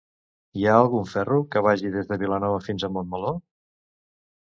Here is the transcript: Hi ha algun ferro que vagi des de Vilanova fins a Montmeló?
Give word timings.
Hi 0.61 0.65
ha 0.69 0.77
algun 0.77 1.05
ferro 1.11 1.37
que 1.53 1.63
vagi 1.69 1.93
des 1.99 2.11
de 2.15 2.19
Vilanova 2.25 2.67
fins 2.71 2.89
a 2.89 2.93
Montmeló? 2.97 3.39